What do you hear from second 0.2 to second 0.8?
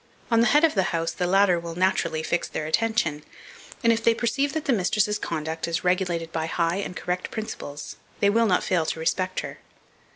On the head of